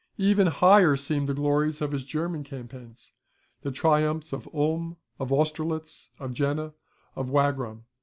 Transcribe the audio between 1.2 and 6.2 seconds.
the glories of his German campaigns, the triumphs of Ulm, of Austerlitz,